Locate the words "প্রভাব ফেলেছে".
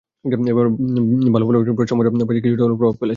2.79-3.09